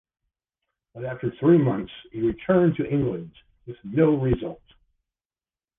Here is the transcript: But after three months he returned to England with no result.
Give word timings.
But 0.95 1.05
after 1.05 1.29
three 1.39 1.59
months 1.59 1.93
he 2.11 2.21
returned 2.21 2.75
to 2.77 2.89
England 2.91 3.33
with 3.67 3.77
no 3.85 4.15
result. 4.17 4.59